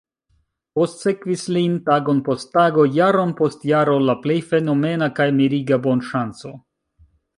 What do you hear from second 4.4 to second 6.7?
fenomena kaj miriga bonŝanco.